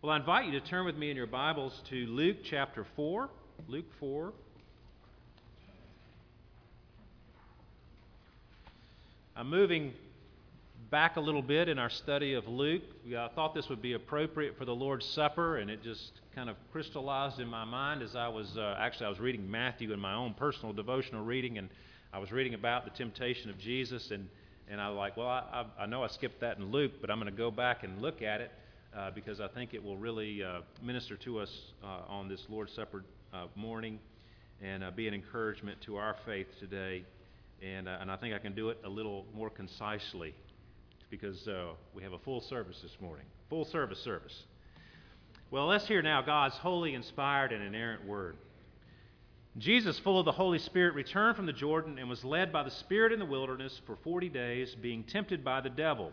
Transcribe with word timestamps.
Well, 0.00 0.12
I 0.12 0.16
invite 0.16 0.46
you 0.46 0.52
to 0.52 0.60
turn 0.60 0.86
with 0.86 0.96
me 0.96 1.10
in 1.10 1.16
your 1.16 1.26
Bibles 1.26 1.82
to 1.88 2.06
Luke 2.06 2.36
chapter 2.44 2.86
4. 2.94 3.28
Luke 3.66 3.92
4. 3.98 4.32
I'm 9.34 9.50
moving 9.50 9.92
back 10.88 11.16
a 11.16 11.20
little 11.20 11.42
bit 11.42 11.68
in 11.68 11.80
our 11.80 11.90
study 11.90 12.34
of 12.34 12.46
Luke. 12.46 12.84
I 13.08 13.26
thought 13.34 13.56
this 13.56 13.68
would 13.68 13.82
be 13.82 13.94
appropriate 13.94 14.56
for 14.56 14.64
the 14.64 14.74
Lord's 14.74 15.04
Supper, 15.04 15.56
and 15.56 15.68
it 15.68 15.82
just 15.82 16.12
kind 16.32 16.48
of 16.48 16.54
crystallized 16.70 17.40
in 17.40 17.48
my 17.48 17.64
mind 17.64 18.00
as 18.00 18.14
I 18.14 18.28
was 18.28 18.56
uh, 18.56 18.76
actually 18.78 19.06
I 19.06 19.08
was 19.08 19.18
reading 19.18 19.50
Matthew 19.50 19.92
in 19.92 19.98
my 19.98 20.14
own 20.14 20.32
personal 20.32 20.72
devotional 20.72 21.24
reading, 21.24 21.58
and 21.58 21.68
I 22.12 22.20
was 22.20 22.30
reading 22.30 22.54
about 22.54 22.84
the 22.84 22.92
temptation 22.92 23.50
of 23.50 23.58
Jesus, 23.58 24.12
and 24.12 24.28
and 24.70 24.80
I 24.80 24.90
was 24.90 24.96
like, 24.96 25.16
well, 25.16 25.26
I, 25.26 25.42
I, 25.52 25.82
I 25.82 25.86
know 25.86 26.04
I 26.04 26.06
skipped 26.06 26.42
that 26.42 26.58
in 26.58 26.70
Luke, 26.70 26.92
but 27.00 27.10
I'm 27.10 27.18
going 27.18 27.32
to 27.32 27.36
go 27.36 27.50
back 27.50 27.82
and 27.82 28.00
look 28.00 28.22
at 28.22 28.40
it 28.40 28.52
uh, 28.96 29.10
because 29.10 29.40
I 29.40 29.48
think 29.48 29.74
it 29.74 29.82
will 29.82 29.96
really 29.96 30.42
uh, 30.42 30.60
minister 30.82 31.16
to 31.16 31.40
us 31.40 31.50
uh, 31.82 32.02
on 32.08 32.28
this 32.28 32.44
Lord's 32.48 32.72
Supper 32.72 33.04
uh, 33.32 33.46
morning 33.54 33.98
and 34.62 34.84
be 34.96 35.06
an 35.06 35.14
encouragement 35.14 35.80
to 35.82 35.96
our 35.96 36.16
faith 36.26 36.46
today. 36.58 37.04
And, 37.62 37.88
and 37.88 38.10
I 38.10 38.16
think 38.16 38.34
I 38.34 38.38
can 38.38 38.54
do 38.54 38.70
it 38.70 38.78
a 38.84 38.88
little 38.88 39.24
more 39.34 39.50
concisely 39.50 40.34
because 41.10 41.48
we 41.94 42.02
have 42.02 42.12
a 42.12 42.18
full 42.18 42.40
service 42.40 42.80
this 42.82 42.96
morning. 43.00 43.26
Full 43.50 43.64
service 43.64 44.00
service. 44.00 44.44
Well, 45.50 45.66
let's 45.66 45.86
hear 45.86 46.02
now 46.02 46.20
God's 46.22 46.56
holy, 46.56 46.94
inspired, 46.94 47.52
and 47.52 47.62
inerrant 47.62 48.06
word. 48.06 48.36
Jesus, 49.56 49.98
full 49.98 50.18
of 50.18 50.24
the 50.24 50.32
Holy 50.32 50.58
Spirit, 50.58 50.94
returned 50.94 51.34
from 51.34 51.46
the 51.46 51.52
Jordan 51.52 51.98
and 51.98 52.08
was 52.08 52.22
led 52.24 52.52
by 52.52 52.62
the 52.62 52.70
Spirit 52.70 53.12
in 53.12 53.18
the 53.18 53.24
wilderness 53.24 53.80
for 53.86 53.96
forty 53.96 54.28
days, 54.28 54.74
being 54.74 55.02
tempted 55.02 55.42
by 55.42 55.60
the 55.60 55.70
devil. 55.70 56.12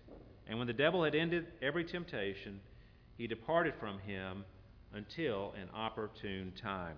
And 0.51 0.57
when 0.59 0.67
the 0.67 0.73
devil 0.73 1.05
had 1.05 1.15
ended 1.15 1.47
every 1.61 1.85
temptation, 1.85 2.59
he 3.17 3.25
departed 3.25 3.73
from 3.79 3.99
him 3.99 4.43
until 4.93 5.53
an 5.57 5.69
opportune 5.73 6.51
time. 6.61 6.97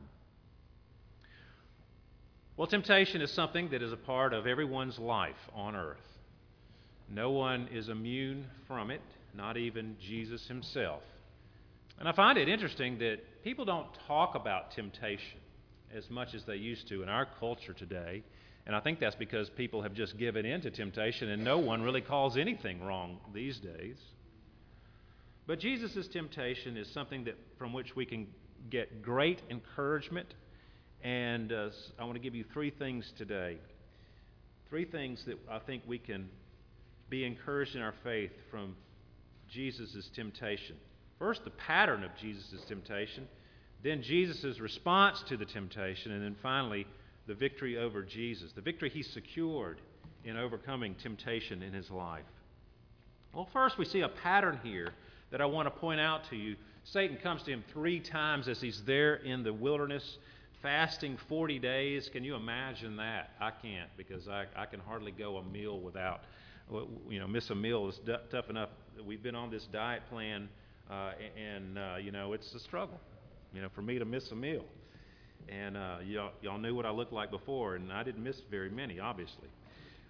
Well, 2.58 2.66
temptation 2.66 3.22
is 3.22 3.30
something 3.30 3.69
that 3.69 3.84
is 3.84 3.94
a 3.94 3.96
part 3.96 4.34
of 4.34 4.47
everyone's 4.47 4.97
life 4.97 5.36
on 5.53 5.75
earth. 5.75 6.02
No 7.08 7.30
one 7.30 7.69
is 7.72 7.90
immune 7.90 8.47
from 8.68 8.90
it, 8.90 9.02
not 9.36 9.56
even 9.56 9.97
Jesus 10.02 10.47
himself. 10.47 11.03
And 12.00 12.09
I 12.09 12.12
find 12.12 12.40
it 12.40 12.50
interesting 12.50 12.97
that 13.00 13.18
people 13.44 13.66
don't 13.66 13.88
talk 14.08 14.34
about 14.34 14.72
temptation 14.72 15.38
as 15.96 16.09
much 16.09 16.34
as 16.34 16.44
they 16.46 16.56
used 16.56 16.88
to 16.88 17.03
in 17.03 17.09
our 17.09 17.28
culture 17.40 17.74
today. 17.74 18.24
And 18.66 18.75
I 18.75 18.79
think 18.79 19.00
that's 19.00 19.16
because 19.16 19.50
people 19.50 19.81
have 19.81 19.94
just 19.94 20.18
given 20.18 20.46
in 20.46 20.62
to 20.62 20.72
temptation, 20.72 21.29
and 21.29 21.44
no 21.44 21.57
one 21.57 21.81
really 21.81 22.01
calls 22.01 22.38
anything 22.38 22.81
wrong 22.81 23.18
these 23.34 23.57
days. 23.59 23.97
But 25.46 25.59
Jesus' 25.59 26.07
temptation 26.07 26.78
is 26.78 26.88
something 26.94 27.25
that, 27.25 27.35
from 27.57 27.73
which 27.73 27.96
we 27.96 28.06
can 28.06 28.28
get 28.69 29.02
great 29.02 29.41
encouragement. 29.50 30.34
And 31.03 31.52
uh, 31.52 31.69
I 32.00 32.06
want 32.06 32.16
to 32.16 32.22
give 32.22 32.35
you 32.35 32.46
three 32.53 32.69
things 32.69 33.12
today. 33.18 33.57
Three 34.69 34.85
things 34.85 35.23
that 35.25 35.38
I 35.52 35.59
think 35.59 35.84
we 35.85 36.00
can 36.00 36.29
be 37.09 37.25
encouraged 37.25 37.75
in 37.75 37.81
our 37.81 37.94
faith 38.03 38.31
from 38.50 38.78
Jesus' 39.50 40.09
temptation. 40.16 40.78
First, 41.19 41.44
the 41.44 41.52
pattern 41.52 42.03
of 42.03 42.12
Jesus' 42.19 42.63
temptation, 42.68 43.28
then, 43.84 44.02
Jesus' 44.02 44.62
response 44.62 45.22
to 45.28 45.35
the 45.35 45.46
temptation, 45.46 46.13
and 46.13 46.23
then 46.23 46.38
finally, 46.41 46.88
the 47.28 47.34
victory 47.34 47.78
over 47.78 48.01
Jesus, 48.03 48.51
the 48.51 48.61
victory 48.61 48.89
he 48.89 49.03
secured 49.03 49.79
in 50.25 50.38
overcoming 50.38 50.95
temptation 50.95 51.61
in 51.61 51.73
his 51.73 51.89
life. 51.89 52.23
Well, 53.34 53.47
first, 53.51 53.78
we 53.78 53.85
see 53.85 54.01
a 54.01 54.09
pattern 54.09 54.59
here 54.63 54.94
that 55.31 55.41
I 55.41 55.45
want 55.45 55.66
to 55.66 55.79
point 55.79 56.00
out 56.00 56.29
to 56.29 56.35
you. 56.35 56.56
Satan 56.84 57.17
comes 57.17 57.44
to 57.44 57.51
him 57.51 57.63
three 57.73 58.00
times 58.00 58.47
as 58.47 58.61
he's 58.61 58.84
there 58.85 59.16
in 59.16 59.44
the 59.44 59.53
wilderness, 59.53 60.17
fasting 60.61 61.17
40 61.29 61.59
days. 61.59 62.09
Can 62.09 62.23
you 62.23 62.35
imagine 62.35 62.97
that? 62.97 63.31
I 63.40 63.51
can't 63.51 63.90
because 63.97 64.28
I, 64.28 64.45
I 64.55 64.66
can 64.66 64.79
hardly 64.79 65.11
go 65.11 65.38
a 65.38 65.44
meal 65.44 65.79
without, 65.79 66.22
you 67.09 67.19
know, 67.19 67.28
miss 67.28 67.50
a 67.50 67.55
meal 67.55 67.90
is 67.90 68.00
d- 68.05 68.16
tough 68.29 68.50
enough. 68.50 68.69
We've 69.03 69.23
been 69.23 69.35
on 69.35 69.50
this 69.50 69.66
diet 69.66 70.03
plan, 70.09 70.50
uh, 70.91 71.13
and, 71.35 71.79
uh, 71.79 71.95
you 72.00 72.11
know, 72.11 72.34
it's 72.34 72.53
a 72.53 72.59
struggle, 72.59 73.00
you 73.53 73.61
know, 73.61 73.69
for 73.69 73.81
me 73.81 73.97
to 73.97 74.05
miss 74.05 74.31
a 74.31 74.35
meal. 74.35 74.66
And 75.50 75.78
uh, 75.78 75.98
y'all, 76.06 76.31
y'all 76.42 76.58
knew 76.58 76.76
what 76.76 76.86
I 76.86 76.92
looked 76.92 77.14
like 77.14 77.31
before, 77.31 77.76
and 77.76 77.92
I 77.92 78.04
didn't 78.04 78.24
miss 78.24 78.42
very 78.50 78.70
many, 78.70 79.00
obviously. 79.00 79.48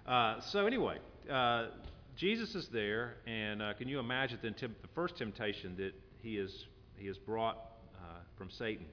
Uh, 0.05 0.39
so, 0.39 0.65
anyway, 0.65 0.97
uh, 1.29 1.67
Jesus 2.15 2.55
is 2.55 2.67
there, 2.69 3.15
and 3.25 3.61
uh, 3.61 3.73
can 3.73 3.87
you 3.87 3.99
imagine 3.99 4.39
the, 4.41 4.49
the, 4.51 4.87
first 4.93 5.17
temptation 5.17 5.75
that 5.77 5.93
he 6.21 6.37
is, 6.37 6.65
he 6.97 7.07
has 7.07 7.17
brought 7.17 7.57
uh, 7.95 8.19
from 8.37 8.49
Satan? 8.49 8.85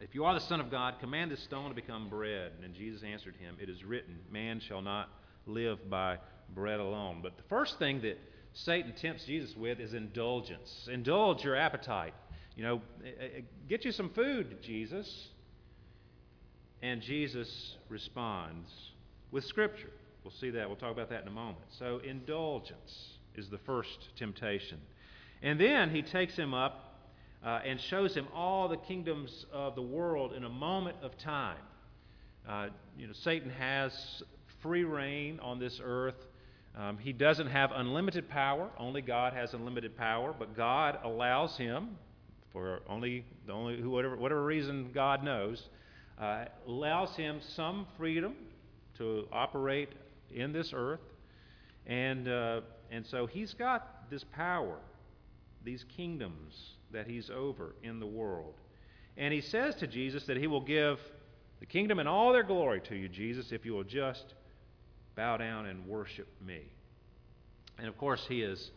If 0.00 0.14
you 0.14 0.24
are 0.24 0.34
the 0.34 0.40
Son 0.40 0.60
of 0.60 0.70
God, 0.70 0.94
command 1.00 1.30
this 1.30 1.42
stone 1.42 1.68
to 1.68 1.74
become 1.74 2.08
bread. 2.08 2.52
And 2.62 2.74
Jesus 2.74 3.02
answered 3.02 3.36
him, 3.36 3.56
It 3.60 3.68
is 3.68 3.84
written, 3.84 4.18
Man 4.30 4.60
shall 4.60 4.82
not 4.82 5.08
live 5.46 5.88
by 5.88 6.18
bread 6.54 6.80
alone. 6.80 7.20
But 7.22 7.36
the 7.36 7.42
first 7.44 7.78
thing 7.78 8.02
that 8.02 8.18
Satan 8.54 8.92
tempts 8.92 9.24
Jesus 9.24 9.56
with 9.56 9.80
is 9.80 9.94
indulgence. 9.94 10.88
Indulge 10.90 11.44
your 11.44 11.56
appetite. 11.56 12.14
You 12.56 12.62
know, 12.62 12.82
eh, 13.04 13.08
eh, 13.20 13.40
get 13.68 13.84
you 13.84 13.92
some 13.92 14.10
food, 14.10 14.62
Jesus. 14.62 15.28
And 16.84 17.00
Jesus 17.00 17.78
responds 17.88 18.68
with 19.30 19.46
Scripture. 19.46 19.88
We'll 20.22 20.34
see 20.38 20.50
that. 20.50 20.68
We'll 20.68 20.76
talk 20.76 20.92
about 20.92 21.08
that 21.08 21.22
in 21.22 21.28
a 21.28 21.30
moment. 21.30 21.64
So, 21.78 22.02
indulgence 22.04 23.08
is 23.34 23.48
the 23.48 23.56
first 23.56 24.10
temptation. 24.18 24.78
And 25.40 25.58
then 25.58 25.88
he 25.88 26.02
takes 26.02 26.36
him 26.36 26.52
up 26.52 26.98
uh, 27.42 27.60
and 27.64 27.80
shows 27.80 28.14
him 28.14 28.28
all 28.34 28.68
the 28.68 28.76
kingdoms 28.76 29.46
of 29.50 29.76
the 29.76 29.80
world 29.80 30.34
in 30.34 30.44
a 30.44 30.48
moment 30.50 30.98
of 31.00 31.16
time. 31.16 31.56
Uh, 32.46 32.66
you 32.98 33.06
know, 33.06 33.14
Satan 33.14 33.48
has 33.48 34.22
free 34.60 34.84
reign 34.84 35.40
on 35.40 35.58
this 35.58 35.80
earth. 35.82 36.26
Um, 36.76 36.98
he 36.98 37.14
doesn't 37.14 37.48
have 37.48 37.70
unlimited 37.74 38.28
power. 38.28 38.68
Only 38.76 39.00
God 39.00 39.32
has 39.32 39.54
unlimited 39.54 39.96
power, 39.96 40.34
but 40.38 40.54
God 40.54 40.98
allows 41.02 41.56
him, 41.56 41.96
for 42.52 42.82
only 42.90 43.24
the 43.46 43.54
only 43.54 43.82
whatever 43.82 44.16
whatever 44.16 44.44
reason 44.44 44.90
God 44.92 45.24
knows, 45.24 45.66
uh, 46.18 46.44
allows 46.66 47.16
him 47.16 47.40
some 47.40 47.86
freedom 47.96 48.34
to 48.98 49.26
operate 49.32 49.90
in 50.32 50.52
this 50.52 50.72
earth. 50.74 51.00
And, 51.86 52.28
uh, 52.28 52.60
and 52.90 53.06
so 53.06 53.26
he's 53.26 53.54
got 53.54 54.10
this 54.10 54.24
power, 54.24 54.76
these 55.64 55.84
kingdoms 55.96 56.54
that 56.92 57.06
he's 57.06 57.30
over 57.30 57.74
in 57.82 58.00
the 58.00 58.06
world. 58.06 58.54
And 59.16 59.32
he 59.32 59.40
says 59.40 59.74
to 59.76 59.86
Jesus 59.86 60.24
that 60.26 60.36
he 60.36 60.46
will 60.46 60.60
give 60.60 60.98
the 61.60 61.66
kingdom 61.66 61.98
and 61.98 62.08
all 62.08 62.32
their 62.32 62.42
glory 62.42 62.80
to 62.82 62.96
you, 62.96 63.08
Jesus, 63.08 63.52
if 63.52 63.64
you 63.64 63.72
will 63.72 63.84
just 63.84 64.34
bow 65.16 65.36
down 65.36 65.66
and 65.66 65.86
worship 65.86 66.28
me. 66.44 66.62
And 67.78 67.88
of 67.88 67.96
course, 67.98 68.24
he 68.28 68.42
is 68.42 68.70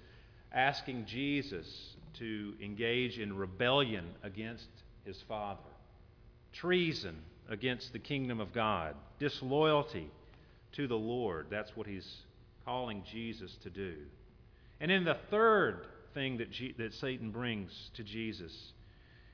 asking 0.51 1.05
Jesus 1.05 1.95
to 2.15 2.53
engage 2.61 3.19
in 3.19 3.35
rebellion 3.35 4.05
against 4.23 4.69
his 5.05 5.21
Father 5.27 5.59
treason 6.59 7.15
against 7.49 7.93
the 7.93 7.99
kingdom 7.99 8.39
of 8.39 8.53
God, 8.53 8.95
disloyalty 9.19 10.09
to 10.73 10.87
the 10.87 10.97
Lord. 10.97 11.47
That's 11.49 11.75
what 11.75 11.87
he's 11.87 12.17
calling 12.65 13.03
Jesus 13.11 13.55
to 13.63 13.69
do. 13.69 13.95
And 14.79 14.91
then 14.91 15.03
the 15.03 15.17
third 15.31 15.85
thing 16.13 16.37
that, 16.37 16.51
G- 16.51 16.75
that 16.77 16.93
Satan 16.93 17.31
brings 17.31 17.91
to 17.95 18.03
Jesus 18.03 18.73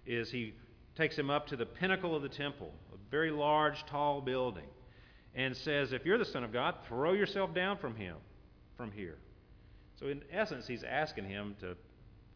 is 0.05 0.31
he 0.31 0.53
takes 0.95 1.17
him 1.17 1.29
up 1.29 1.47
to 1.47 1.55
the 1.55 1.65
pinnacle 1.65 2.15
of 2.15 2.21
the 2.21 2.29
temple, 2.29 2.71
a 2.93 2.97
very 3.09 3.31
large, 3.31 3.85
tall 3.85 4.21
building, 4.21 4.67
and 5.33 5.55
says, 5.57 5.91
If 5.91 6.05
you're 6.05 6.17
the 6.17 6.25
Son 6.25 6.43
of 6.43 6.53
God, 6.53 6.75
throw 6.87 7.13
yourself 7.13 7.53
down 7.53 7.77
from 7.77 7.95
him, 7.95 8.17
from 8.77 8.91
here. 8.91 9.17
So, 9.99 10.07
in 10.07 10.21
essence, 10.31 10.67
he's 10.67 10.83
asking 10.83 11.25
him 11.25 11.55
to, 11.61 11.75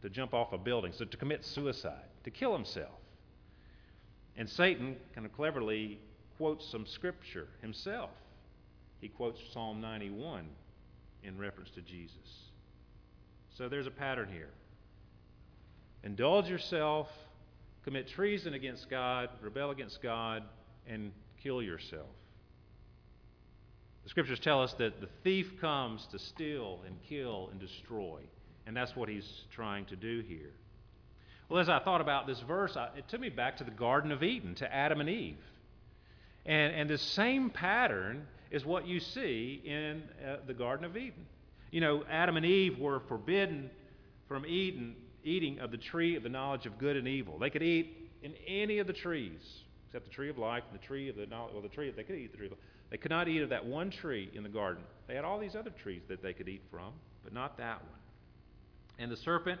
to 0.02 0.10
jump 0.10 0.34
off 0.34 0.52
a 0.52 0.58
building, 0.58 0.92
so 0.92 1.04
to 1.04 1.16
commit 1.16 1.44
suicide, 1.44 2.06
to 2.24 2.30
kill 2.30 2.52
himself. 2.52 2.90
And 4.38 4.48
Satan 4.48 4.96
kind 5.14 5.26
of 5.26 5.32
cleverly 5.34 5.98
quotes 6.38 6.64
some 6.70 6.86
scripture 6.86 7.48
himself. 7.60 8.10
He 9.00 9.08
quotes 9.08 9.40
Psalm 9.52 9.80
91 9.80 10.46
in 11.24 11.36
reference 11.36 11.70
to 11.70 11.82
Jesus. 11.82 12.16
So 13.56 13.68
there's 13.68 13.88
a 13.88 13.90
pattern 13.90 14.28
here. 14.32 14.50
Indulge 16.04 16.48
yourself, 16.48 17.08
commit 17.84 18.08
treason 18.08 18.54
against 18.54 18.88
God, 18.88 19.28
rebel 19.42 19.70
against 19.70 20.00
God, 20.00 20.44
and 20.86 21.10
kill 21.42 21.60
yourself. 21.60 22.06
The 24.04 24.10
scriptures 24.10 24.38
tell 24.38 24.62
us 24.62 24.72
that 24.74 25.00
the 25.00 25.08
thief 25.24 25.60
comes 25.60 26.06
to 26.12 26.18
steal 26.18 26.80
and 26.86 26.96
kill 27.08 27.48
and 27.50 27.60
destroy. 27.60 28.20
And 28.66 28.76
that's 28.76 28.94
what 28.94 29.08
he's 29.08 29.28
trying 29.50 29.86
to 29.86 29.96
do 29.96 30.22
here. 30.26 30.52
Well, 31.48 31.60
as 31.60 31.68
I 31.68 31.78
thought 31.78 32.00
about 32.00 32.26
this 32.26 32.40
verse, 32.40 32.76
I, 32.76 32.88
it 32.96 33.08
took 33.08 33.20
me 33.20 33.30
back 33.30 33.56
to 33.58 33.64
the 33.64 33.70
Garden 33.70 34.12
of 34.12 34.22
Eden, 34.22 34.54
to 34.56 34.74
Adam 34.74 35.00
and 35.00 35.08
Eve. 35.08 35.38
And, 36.44 36.74
and 36.74 36.90
the 36.90 36.98
same 36.98 37.50
pattern 37.50 38.26
is 38.50 38.64
what 38.64 38.86
you 38.86 39.00
see 39.00 39.62
in 39.64 40.02
uh, 40.26 40.36
the 40.46 40.54
Garden 40.54 40.84
of 40.84 40.96
Eden. 40.96 41.26
You 41.70 41.80
know, 41.80 42.04
Adam 42.10 42.36
and 42.36 42.46
Eve 42.46 42.78
were 42.78 43.00
forbidden 43.00 43.70
from 44.26 44.44
eating, 44.46 44.94
eating 45.24 45.58
of 45.60 45.70
the 45.70 45.78
tree 45.78 46.16
of 46.16 46.22
the 46.22 46.28
knowledge 46.28 46.66
of 46.66 46.78
good 46.78 46.96
and 46.96 47.08
evil. 47.08 47.38
They 47.38 47.50
could 47.50 47.62
eat 47.62 48.10
in 48.22 48.34
any 48.46 48.78
of 48.78 48.86
the 48.86 48.92
trees, 48.92 49.40
except 49.86 50.04
the 50.04 50.10
tree 50.10 50.28
of 50.28 50.38
life 50.38 50.64
and 50.70 50.78
the 50.78 50.84
tree 50.84 51.08
of 51.08 51.16
the 51.16 51.26
knowledge, 51.26 51.52
well, 51.54 51.62
the 51.62 51.68
tree, 51.68 51.90
they 51.90 52.02
could 52.02 52.16
eat 52.16 52.32
the 52.32 52.38
tree. 52.38 52.50
They 52.90 52.96
could 52.96 53.10
not 53.10 53.28
eat 53.28 53.42
of 53.42 53.50
that 53.50 53.64
one 53.64 53.90
tree 53.90 54.30
in 54.34 54.42
the 54.42 54.48
garden. 54.48 54.82
They 55.06 55.14
had 55.14 55.24
all 55.24 55.38
these 55.38 55.56
other 55.56 55.70
trees 55.70 56.02
that 56.08 56.22
they 56.22 56.32
could 56.32 56.48
eat 56.48 56.62
from, 56.70 56.92
but 57.24 57.32
not 57.32 57.56
that 57.58 57.80
one. 57.82 58.00
And 58.98 59.10
the 59.12 59.16
serpent, 59.16 59.60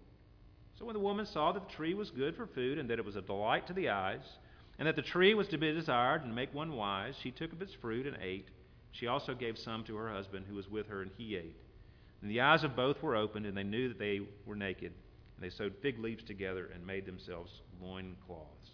So 0.81 0.87
when 0.87 0.95
the 0.95 0.99
woman 0.99 1.27
saw 1.27 1.51
that 1.51 1.67
the 1.67 1.75
tree 1.75 1.93
was 1.93 2.09
good 2.09 2.35
for 2.35 2.47
food, 2.47 2.79
and 2.79 2.89
that 2.89 2.97
it 2.97 3.05
was 3.05 3.15
a 3.15 3.21
delight 3.21 3.67
to 3.67 3.73
the 3.73 3.89
eyes, 3.89 4.25
and 4.79 4.87
that 4.87 4.95
the 4.95 5.03
tree 5.03 5.35
was 5.35 5.47
to 5.49 5.59
be 5.59 5.71
desired 5.71 6.23
and 6.23 6.33
make 6.33 6.51
one 6.55 6.75
wise, 6.75 7.13
she 7.21 7.29
took 7.29 7.53
of 7.53 7.61
its 7.61 7.75
fruit 7.75 8.07
and 8.07 8.17
ate. 8.19 8.47
She 8.91 9.05
also 9.05 9.35
gave 9.35 9.59
some 9.59 9.83
to 9.83 9.95
her 9.97 10.11
husband 10.11 10.47
who 10.49 10.55
was 10.55 10.67
with 10.67 10.87
her, 10.87 11.03
and 11.03 11.11
he 11.15 11.35
ate. 11.35 11.55
And 12.23 12.31
the 12.31 12.41
eyes 12.41 12.63
of 12.63 12.75
both 12.75 13.03
were 13.03 13.15
opened, 13.15 13.45
and 13.45 13.55
they 13.55 13.61
knew 13.61 13.89
that 13.89 13.99
they 13.99 14.21
were 14.47 14.55
naked. 14.55 14.91
And 15.35 15.45
they 15.45 15.55
sewed 15.55 15.75
fig 15.83 15.99
leaves 15.99 16.23
together 16.23 16.71
and 16.73 16.83
made 16.83 17.05
themselves 17.05 17.51
loin 17.79 18.15
cloths. 18.25 18.71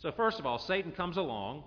So, 0.00 0.12
first 0.12 0.38
of 0.38 0.44
all, 0.44 0.58
Satan 0.58 0.92
comes 0.92 1.16
along 1.16 1.64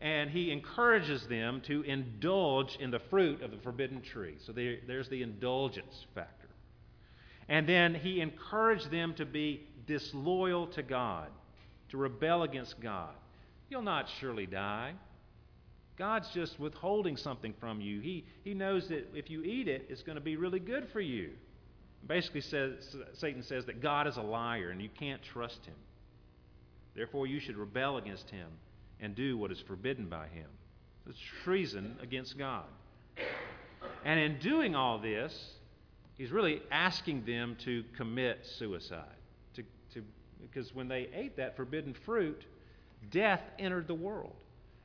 and 0.00 0.30
he 0.30 0.52
encourages 0.52 1.26
them 1.26 1.60
to 1.66 1.82
indulge 1.82 2.76
in 2.78 2.92
the 2.92 3.00
fruit 3.10 3.42
of 3.42 3.50
the 3.50 3.58
forbidden 3.58 4.00
tree. 4.00 4.36
So, 4.46 4.52
there, 4.52 4.76
there's 4.86 5.08
the 5.08 5.22
indulgence 5.22 6.06
factor. 6.14 6.39
And 7.50 7.68
then 7.68 7.96
he 7.96 8.20
encouraged 8.20 8.90
them 8.92 9.12
to 9.14 9.26
be 9.26 9.66
disloyal 9.86 10.68
to 10.68 10.82
God, 10.84 11.28
to 11.90 11.96
rebel 11.96 12.44
against 12.44 12.80
God. 12.80 13.12
You'll 13.68 13.82
not 13.82 14.08
surely 14.20 14.46
die. 14.46 14.92
God's 15.98 16.30
just 16.32 16.60
withholding 16.60 17.16
something 17.16 17.52
from 17.58 17.80
you. 17.80 18.00
He, 18.00 18.24
he 18.44 18.54
knows 18.54 18.88
that 18.88 19.08
if 19.14 19.28
you 19.28 19.42
eat 19.42 19.66
it, 19.66 19.86
it's 19.90 20.02
going 20.02 20.14
to 20.14 20.22
be 20.22 20.36
really 20.36 20.60
good 20.60 20.88
for 20.92 21.00
you. 21.00 21.30
Basically, 22.06 22.40
says, 22.40 22.96
Satan 23.14 23.42
says 23.42 23.66
that 23.66 23.82
God 23.82 24.06
is 24.06 24.16
a 24.16 24.22
liar 24.22 24.70
and 24.70 24.80
you 24.80 24.88
can't 24.88 25.20
trust 25.20 25.66
him. 25.66 25.74
Therefore, 26.94 27.26
you 27.26 27.40
should 27.40 27.56
rebel 27.56 27.98
against 27.98 28.30
him 28.30 28.46
and 29.00 29.14
do 29.14 29.36
what 29.36 29.50
is 29.50 29.60
forbidden 29.66 30.06
by 30.06 30.28
him. 30.28 30.46
It's 31.08 31.18
treason 31.42 31.96
against 32.00 32.38
God. 32.38 32.64
And 34.04 34.20
in 34.20 34.38
doing 34.38 34.76
all 34.76 34.98
this, 34.98 35.34
he's 36.20 36.30
really 36.30 36.60
asking 36.70 37.24
them 37.24 37.56
to 37.64 37.82
commit 37.96 38.46
suicide. 38.58 39.06
To, 39.54 39.62
to, 39.94 40.02
because 40.42 40.74
when 40.74 40.86
they 40.86 41.08
ate 41.14 41.38
that 41.38 41.56
forbidden 41.56 41.94
fruit, 42.04 42.44
death 43.10 43.40
entered 43.58 43.86
the 43.86 43.94
world. 43.94 44.34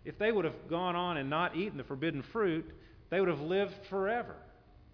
If 0.06 0.18
they 0.18 0.32
would 0.32 0.46
have 0.46 0.70
gone 0.70 0.96
on 0.96 1.18
and 1.18 1.30
not 1.30 1.58
eaten 1.58 1.78
the 1.78 1.84
forbidden 1.84 2.24
fruit, 2.32 2.66
they 3.10 3.20
would 3.20 3.28
have 3.28 3.42
lived 3.42 3.74
forever 3.90 4.38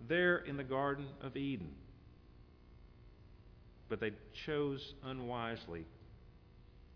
there 0.08 0.38
in 0.38 0.58
the 0.58 0.64
Garden 0.64 1.06
of 1.22 1.38
Eden. 1.38 1.70
But 3.88 4.00
they 4.00 4.14
chose 4.48 4.96
unwisely. 5.04 5.86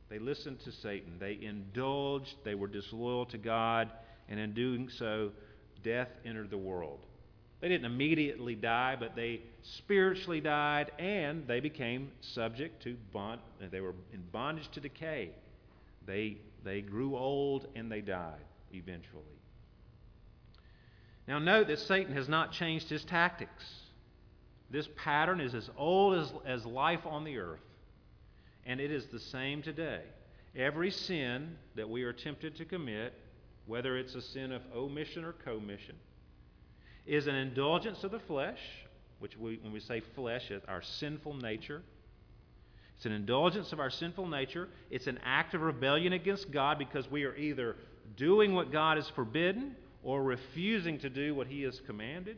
They 0.10 0.18
listened 0.18 0.60
to 0.62 0.72
Satan. 0.72 1.18
They 1.20 1.38
indulged. 1.40 2.34
They 2.44 2.56
were 2.56 2.68
disloyal 2.68 3.28
to 3.28 3.38
God. 3.38 3.92
And 4.28 4.40
in 4.40 4.56
doing 4.56 4.90
so, 4.90 5.34
death 5.84 6.10
entered 6.26 6.50
the 6.50 6.58
world. 6.58 7.02
They 7.66 7.70
didn't 7.70 7.92
immediately 7.92 8.54
die, 8.54 8.96
but 8.96 9.16
they 9.16 9.42
spiritually 9.64 10.40
died 10.40 10.92
and 11.00 11.48
they 11.48 11.60
became 11.60 12.12
subject 12.22 12.84
to 12.84 12.96
bond. 13.12 13.42
They 13.72 13.82
were 13.82 13.96
in 14.14 14.22
bondage 14.32 14.70
to 14.74 14.80
decay. 14.80 15.32
They 16.06 16.38
they 16.64 16.82
grew 16.82 17.18
old 17.18 17.68
and 17.76 17.92
they 17.92 18.02
died 18.02 18.46
eventually. 18.72 19.24
Now, 21.28 21.40
note 21.40 21.66
that 21.70 21.80
Satan 21.80 22.14
has 22.14 22.30
not 22.30 22.52
changed 22.52 22.88
his 22.88 23.04
tactics. 23.04 23.66
This 24.70 24.88
pattern 24.96 25.42
is 25.42 25.56
as 25.56 25.68
old 25.76 26.20
as, 26.20 26.32
as 26.46 26.68
life 26.68 27.04
on 27.08 27.24
the 27.24 27.40
earth, 27.40 27.66
and 28.68 28.80
it 28.80 28.92
is 28.92 29.08
the 29.08 29.20
same 29.20 29.64
today. 29.64 30.04
Every 30.56 30.92
sin 30.92 31.58
that 31.74 31.90
we 31.90 32.04
are 32.04 32.14
tempted 32.14 32.58
to 32.58 32.66
commit, 32.66 33.16
whether 33.66 33.98
it's 33.98 34.14
a 34.14 34.22
sin 34.22 34.52
of 34.52 34.62
omission 34.76 35.26
or 35.26 35.32
commission, 35.32 35.96
is 37.06 37.28
an 37.28 37.36
indulgence 37.36 38.04
of 38.04 38.12
the 38.12 38.20
flesh, 38.20 38.60
which 39.20 39.38
we, 39.38 39.60
when 39.62 39.72
we 39.72 39.80
say 39.80 40.02
flesh, 40.16 40.52
is 40.52 40.62
our 40.68 40.82
sinful 40.82 41.36
nature 41.36 41.82
it's 42.96 43.06
an 43.06 43.12
indulgence 43.12 43.74
of 43.74 43.80
our 43.80 43.90
sinful 43.90 44.28
nature. 44.28 44.70
It's 44.90 45.08
an 45.08 45.20
act 45.24 45.54
of 45.54 45.62
rebellion 45.62 46.14
against 46.14 46.52
God 46.52 46.80
because 46.80 47.10
we 47.12 47.26
are 47.26 47.36
either 47.36 47.76
doing 48.16 48.54
what 48.54 48.72
God 48.72 48.98
has 48.98 49.10
forbidden 49.10 49.76
or 50.04 50.24
refusing 50.24 51.00
to 51.00 51.10
do 51.10 51.36
what 51.36 51.48
He 51.48 51.64
has 51.64 51.82
commanded. 51.86 52.38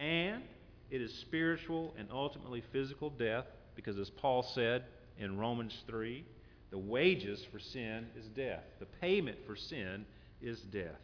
And 0.00 0.42
it 0.90 1.00
is 1.00 1.14
spiritual 1.14 1.94
and 1.96 2.08
ultimately 2.10 2.62
physical 2.72 3.10
death 3.10 3.44
because, 3.76 3.98
as 3.98 4.10
Paul 4.10 4.42
said 4.42 4.84
in 5.18 5.38
Romans 5.38 5.76
3, 5.86 6.24
the 6.70 6.78
wages 6.78 7.44
for 7.52 7.60
sin 7.60 8.08
is 8.18 8.26
death. 8.28 8.64
The 8.80 8.86
payment 8.86 9.38
for 9.46 9.54
sin 9.54 10.06
is 10.42 10.60
death. 10.60 11.00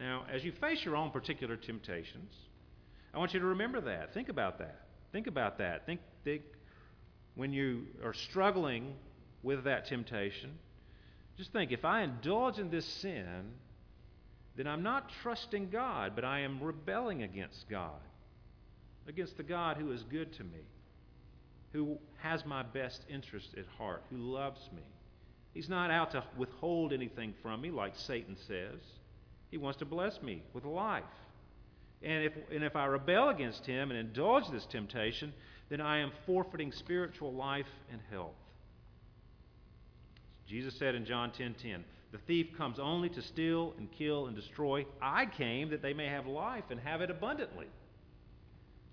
Now, 0.00 0.24
as 0.32 0.42
you 0.42 0.50
face 0.50 0.82
your 0.82 0.96
own 0.96 1.10
particular 1.10 1.56
temptations, 1.56 2.32
I 3.12 3.18
want 3.18 3.34
you 3.34 3.40
to 3.40 3.46
remember 3.46 3.82
that. 3.82 4.14
Think 4.14 4.30
about 4.30 4.58
that. 4.58 4.86
Think 5.12 5.26
about 5.26 5.58
that. 5.58 5.84
Think, 5.84 6.00
think 6.24 6.42
when 7.34 7.52
you 7.52 7.84
are 8.02 8.14
struggling 8.14 8.94
with 9.42 9.64
that 9.64 9.86
temptation, 9.86 10.58
just 11.36 11.52
think 11.52 11.70
if 11.70 11.84
I 11.84 12.02
indulge 12.02 12.58
in 12.58 12.70
this 12.70 12.86
sin, 12.86 13.52
then 14.56 14.66
I'm 14.66 14.82
not 14.82 15.10
trusting 15.22 15.68
God, 15.68 16.12
but 16.14 16.24
I 16.24 16.40
am 16.40 16.62
rebelling 16.62 17.22
against 17.22 17.68
God, 17.68 18.00
against 19.06 19.36
the 19.36 19.42
God 19.42 19.76
who 19.76 19.92
is 19.92 20.02
good 20.04 20.32
to 20.34 20.44
me, 20.44 20.64
who 21.74 21.98
has 22.22 22.46
my 22.46 22.62
best 22.62 23.04
interest 23.10 23.50
at 23.58 23.66
heart, 23.76 24.02
who 24.08 24.16
loves 24.16 24.62
me. 24.74 24.82
He's 25.52 25.68
not 25.68 25.90
out 25.90 26.12
to 26.12 26.24
withhold 26.38 26.94
anything 26.94 27.34
from 27.42 27.60
me 27.60 27.70
like 27.70 27.96
Satan 27.96 28.36
says. 28.46 28.80
He 29.50 29.58
wants 29.58 29.78
to 29.80 29.84
bless 29.84 30.22
me 30.22 30.42
with 30.52 30.64
life. 30.64 31.04
And 32.02 32.24
if, 32.24 32.32
and 32.52 32.64
if 32.64 32.76
I 32.76 32.86
rebel 32.86 33.28
against 33.28 33.66
him 33.66 33.90
and 33.90 33.98
indulge 33.98 34.48
this 34.50 34.64
temptation, 34.66 35.32
then 35.68 35.80
I 35.80 35.98
am 35.98 36.12
forfeiting 36.26 36.72
spiritual 36.72 37.32
life 37.32 37.66
and 37.90 38.00
health. 38.10 38.34
Jesus 40.46 40.74
said 40.78 40.94
in 40.94 41.04
John 41.04 41.30
10:10, 41.30 41.36
10, 41.36 41.54
10, 41.54 41.84
"The 42.12 42.18
thief 42.18 42.56
comes 42.56 42.78
only 42.78 43.08
to 43.10 43.22
steal 43.22 43.74
and 43.78 43.90
kill 43.92 44.26
and 44.26 44.34
destroy. 44.34 44.86
I 45.00 45.26
came 45.26 45.70
that 45.70 45.82
they 45.82 45.94
may 45.94 46.06
have 46.06 46.26
life 46.26 46.64
and 46.70 46.80
have 46.80 47.02
it 47.02 47.10
abundantly." 47.10 47.68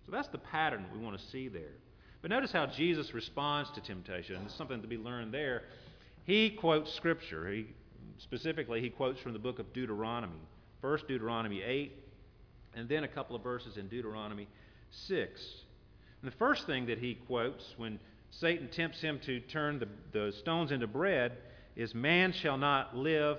So 0.05 0.11
that's 0.11 0.27
the 0.27 0.37
pattern 0.37 0.85
we 0.93 0.99
want 0.99 1.17
to 1.17 1.25
see 1.27 1.47
there. 1.47 1.73
But 2.21 2.31
notice 2.31 2.51
how 2.51 2.65
Jesus 2.67 3.13
responds 3.13 3.71
to 3.71 3.81
temptation. 3.81 4.39
There's 4.39 4.53
something 4.53 4.81
to 4.81 4.87
be 4.87 4.97
learned 4.97 5.33
there. 5.33 5.63
He 6.25 6.51
quotes 6.51 6.93
Scripture. 6.93 7.49
He, 7.51 7.67
specifically, 8.17 8.81
he 8.81 8.89
quotes 8.89 9.19
from 9.19 9.33
the 9.33 9.39
book 9.39 9.59
of 9.59 9.73
Deuteronomy. 9.73 10.39
First, 10.81 11.07
Deuteronomy 11.07 11.61
8, 11.61 11.91
and 12.75 12.87
then 12.87 13.03
a 13.03 13.07
couple 13.07 13.35
of 13.35 13.43
verses 13.43 13.77
in 13.77 13.87
Deuteronomy 13.87 14.47
6. 15.07 15.41
And 16.21 16.31
the 16.31 16.35
first 16.37 16.65
thing 16.65 16.87
that 16.87 16.99
he 16.99 17.15
quotes 17.15 17.63
when 17.77 17.99
Satan 18.29 18.69
tempts 18.69 19.01
him 19.01 19.19
to 19.25 19.39
turn 19.39 19.79
the, 19.79 19.87
the 20.11 20.31
stones 20.39 20.71
into 20.71 20.87
bread 20.87 21.33
is 21.75 21.93
Man 21.93 22.33
shall 22.33 22.57
not 22.57 22.95
live 22.95 23.37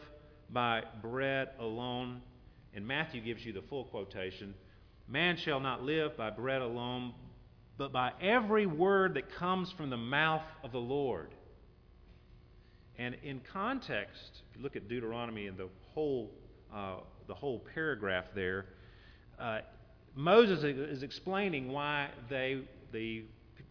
by 0.50 0.82
bread 1.02 1.48
alone. 1.58 2.22
And 2.74 2.86
Matthew 2.86 3.20
gives 3.20 3.44
you 3.44 3.52
the 3.52 3.62
full 3.62 3.84
quotation 3.84 4.54
Man 5.08 5.36
shall 5.36 5.60
not 5.60 5.82
live 5.82 6.16
by 6.16 6.30
bread 6.30 6.60
alone, 6.60 7.14
but 7.78 7.92
by 7.92 8.12
every 8.20 8.66
word 8.66 9.14
that 9.14 9.34
comes 9.36 9.72
from 9.72 9.90
the 9.90 9.96
mouth 9.96 10.42
of 10.62 10.72
the 10.72 10.78
Lord. 10.78 11.30
And 12.98 13.16
in 13.22 13.40
context, 13.52 14.42
if 14.50 14.56
you 14.56 14.62
look 14.62 14.76
at 14.76 14.88
Deuteronomy 14.88 15.46
and 15.46 15.56
the 15.56 15.68
whole, 15.94 16.30
uh, 16.74 16.96
the 17.26 17.34
whole 17.34 17.60
paragraph 17.74 18.24
there, 18.34 18.66
uh, 19.38 19.60
Moses 20.14 20.64
is 20.64 21.02
explaining 21.04 21.70
why 21.70 22.08
they, 22.28 22.62
the 22.92 23.24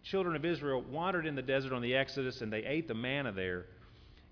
children 0.04 0.36
of 0.36 0.46
Israel 0.46 0.82
wandered 0.90 1.26
in 1.26 1.36
the 1.36 1.42
desert 1.42 1.74
on 1.74 1.82
the 1.82 1.94
Exodus 1.94 2.42
and 2.42 2.52
they 2.52 2.64
ate 2.64 2.88
the 2.88 2.94
manna 2.94 3.32
there. 3.34 3.66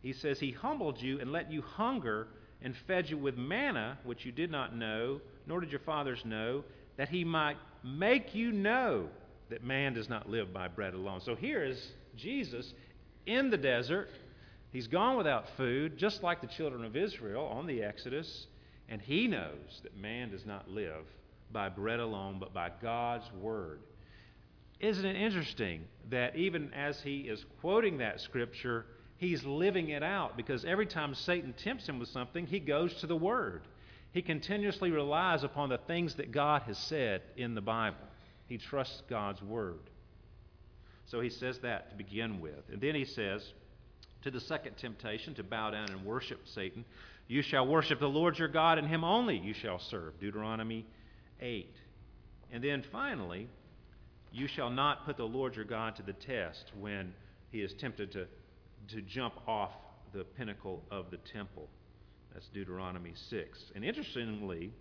He 0.02 0.14
says, 0.14 0.40
He 0.40 0.52
humbled 0.52 1.02
you 1.02 1.20
and 1.20 1.32
let 1.32 1.52
you 1.52 1.62
hunger 1.62 2.28
and 2.62 2.74
fed 2.88 3.10
you 3.10 3.18
with 3.18 3.38
manna, 3.38 3.98
which 4.04 4.26
you 4.26 4.32
did 4.32 4.50
not 4.50 4.76
know, 4.76 5.20
nor 5.46 5.60
did 5.60 5.72
your 5.72 5.82
fathers 5.82 6.22
know, 6.24 6.64
that 6.96 7.10
He 7.10 7.24
might 7.24 7.58
make 7.84 8.34
you 8.34 8.52
know 8.52 9.08
that 9.50 9.64
man 9.64 9.94
does 9.94 10.10
not 10.10 10.30
live 10.30 10.54
by 10.54 10.68
bread 10.68 10.94
alone. 10.94 11.22
So 11.22 11.36
here 11.36 11.64
is 11.64 11.92
Jesus 12.16 12.74
in 13.26 13.50
the 13.50 13.58
desert. 13.58 14.10
He's 14.76 14.88
gone 14.88 15.16
without 15.16 15.48
food, 15.56 15.96
just 15.96 16.22
like 16.22 16.42
the 16.42 16.48
children 16.48 16.84
of 16.84 16.98
Israel 16.98 17.46
on 17.46 17.66
the 17.66 17.82
Exodus, 17.82 18.48
and 18.90 19.02
he 19.02 19.26
knows 19.26 19.80
that 19.84 19.96
man 19.96 20.32
does 20.32 20.46
not 20.46 20.70
live 20.70 21.06
by 21.50 21.70
bread 21.70 22.02
alone, 22.02 22.40
but 22.42 22.54
by 22.54 22.72
God's 22.82 23.32
word. 23.40 23.80
Isn't 24.82 25.06
it 25.06 25.16
interesting 25.16 25.86
that 26.10 26.36
even 26.36 26.74
as 26.74 27.00
he 27.00 27.20
is 27.22 27.46
quoting 27.62 28.00
that 28.00 28.20
scripture, 28.20 28.86
he's 29.16 29.46
living 29.46 29.92
it 29.92 30.04
out? 30.04 30.36
Because 30.36 30.66
every 30.66 30.88
time 30.88 31.16
Satan 31.16 31.54
tempts 31.54 31.88
him 31.88 31.98
with 31.98 32.10
something, 32.10 32.46
he 32.46 32.60
goes 32.60 32.96
to 32.96 33.08
the 33.08 33.16
word. 33.16 33.62
He 34.12 34.22
continuously 34.22 34.92
relies 34.92 35.46
upon 35.46 35.70
the 35.70 35.78
things 35.78 36.16
that 36.16 36.34
God 36.34 36.64
has 36.64 36.78
said 36.78 37.22
in 37.38 37.56
the 37.56 37.62
Bible. 37.62 37.96
He 38.48 38.58
trusts 38.58 39.04
God's 39.10 39.42
word. 39.42 39.90
So 41.06 41.22
he 41.22 41.30
says 41.30 41.60
that 41.60 41.92
to 41.92 41.96
begin 41.96 42.42
with. 42.42 42.70
And 42.70 42.82
then 42.82 42.94
he 42.94 43.06
says, 43.06 43.54
to 44.26 44.32
the 44.32 44.42
second 44.42 44.76
temptation, 44.76 45.36
to 45.36 45.44
bow 45.44 45.70
down 45.70 45.88
and 45.92 46.04
worship 46.04 46.40
Satan, 46.48 46.84
you 47.28 47.44
shall 47.44 47.68
worship 47.68 48.00
the 48.00 48.10
Lord 48.10 48.40
your 48.40 48.48
God, 48.48 48.80
and 48.80 48.88
him 48.88 49.04
only 49.04 49.38
you 49.38 49.54
shall 49.54 49.78
serve. 49.78 50.20
Deuteronomy 50.20 50.84
8. 51.40 51.72
And 52.52 52.64
then 52.64 52.84
finally, 52.92 53.48
you 54.32 54.48
shall 54.48 54.72
not 54.72 55.06
put 55.06 55.18
the 55.18 55.28
Lord 55.28 55.56
your 55.56 55.66
God 55.66 55.96
to 55.98 56.02
the 56.02 56.14
test 56.14 56.72
when 56.80 57.14
he 57.52 57.62
is 57.62 57.72
tempted 57.74 58.12
to, 58.14 58.26
to 58.88 59.02
jump 59.04 59.36
off 59.48 59.74
the 60.12 60.24
pinnacle 60.24 60.82
of 60.90 61.12
the 61.12 61.18
temple. 61.18 61.70
That's 62.34 62.48
Deuteronomy 62.48 63.14
6. 63.30 63.64
And 63.76 63.86
interestingly, 63.86 64.72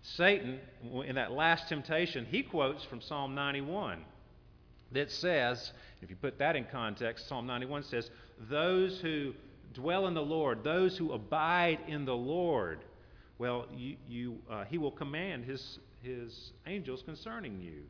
Satan, 0.00 0.60
in 1.06 1.16
that 1.16 1.32
last 1.32 1.68
temptation, 1.68 2.24
he 2.24 2.42
quotes 2.42 2.82
from 2.84 3.02
Psalm 3.02 3.34
91 3.34 4.02
that 4.92 5.10
says, 5.10 5.72
if 6.00 6.10
you 6.10 6.16
put 6.16 6.38
that 6.38 6.56
in 6.56 6.64
context, 6.64 7.28
Psalm 7.28 7.46
91 7.46 7.82
says, 7.84 8.10
Those 8.38 9.00
who 9.00 9.34
dwell 9.72 10.06
in 10.06 10.14
the 10.14 10.22
Lord, 10.22 10.64
those 10.64 10.96
who 10.96 11.12
abide 11.12 11.78
in 11.88 12.04
the 12.04 12.16
Lord, 12.16 12.84
well, 13.38 13.66
you, 13.74 13.96
you, 14.08 14.38
uh, 14.50 14.64
he 14.64 14.78
will 14.78 14.90
command 14.90 15.44
his, 15.44 15.78
his 16.02 16.52
angels 16.66 17.02
concerning 17.04 17.60
you. 17.60 17.82